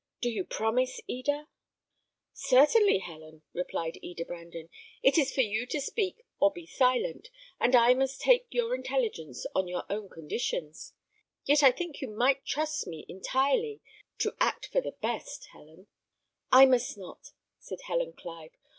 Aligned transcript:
Do 0.19 0.31
you 0.31 0.43
promise, 0.45 0.99
Eda?" 1.07 1.47
"Certainly, 2.33 2.97
Helen," 3.05 3.43
replied 3.53 3.99
Eda 4.01 4.25
Brandon; 4.25 4.69
"it 5.03 5.15
is 5.19 5.31
for 5.31 5.41
you 5.41 5.67
to 5.67 5.79
speak 5.79 6.23
or 6.39 6.49
be 6.51 6.65
silent; 6.65 7.27
and 7.59 7.75
I 7.75 7.93
must 7.93 8.19
take 8.19 8.47
your 8.51 8.73
intelligence 8.73 9.45
on 9.53 9.67
your 9.67 9.83
own 9.91 10.09
conditions. 10.09 10.93
Yet 11.45 11.61
I 11.61 11.69
think 11.69 12.01
you 12.01 12.07
might 12.07 12.43
trust 12.43 12.87
me 12.87 13.05
entirely 13.07 13.79
to 14.21 14.35
act 14.39 14.65
for 14.65 14.81
the 14.81 14.93
best, 14.93 15.45
Helen." 15.53 15.85
"I 16.51 16.65
must 16.65 16.97
not," 16.97 17.33
said 17.59 17.81
Helen 17.85 18.13
Clive. 18.13 18.57